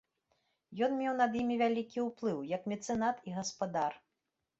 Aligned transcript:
Ён 0.85 0.91
меў 1.01 1.11
над 1.17 1.31
імі 1.41 1.55
вялікі 1.61 1.99
ўплыў, 2.05 2.39
як 2.53 2.65
мецэнат 2.73 3.21
і 3.29 3.35
гаспадар. 3.37 3.93